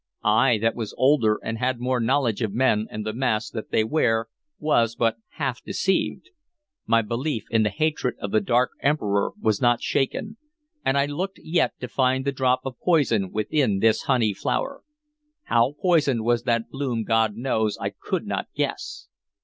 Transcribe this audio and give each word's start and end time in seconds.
I 0.23 0.57
that 0.63 0.73
was 0.73 0.95
older, 0.97 1.39
and 1.43 1.59
had 1.59 1.79
more 1.79 1.99
knowledge 1.99 2.41
of 2.41 2.55
men 2.55 2.87
and 2.89 3.05
the 3.05 3.13
masks 3.13 3.51
that 3.51 3.69
they 3.69 3.83
wear, 3.83 4.29
was 4.57 4.95
but 4.95 5.17
half 5.33 5.61
deceived. 5.61 6.31
My 6.87 7.03
belief 7.03 7.43
in 7.51 7.61
the 7.61 7.69
hatred 7.69 8.15
of 8.19 8.31
the 8.31 8.41
dark 8.41 8.71
Emperor 8.79 9.33
was 9.39 9.61
not 9.61 9.83
shaken, 9.83 10.37
and 10.83 10.97
I 10.97 11.05
looked 11.05 11.39
yet 11.43 11.79
to 11.81 11.87
find 11.87 12.25
the 12.25 12.31
drop 12.31 12.61
of 12.65 12.79
poison 12.79 13.31
within 13.31 13.77
this 13.77 14.01
honey 14.09 14.33
flower. 14.33 14.81
How 15.43 15.75
poisoned 15.79 16.23
was 16.25 16.45
that 16.45 16.71
bloom 16.71 17.03
God 17.03 17.35
knows 17.35 17.77
I 17.79 17.91
could 17.91 18.25
not 18.25 18.47
guess! 18.55 19.07